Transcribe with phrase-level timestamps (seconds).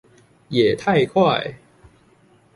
[0.49, 1.55] 也太快